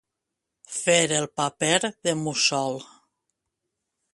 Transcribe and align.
Fer 0.77 0.95
el 1.17 1.27
paper 1.41 1.91
de 2.07 2.15
mussol. 2.25 2.81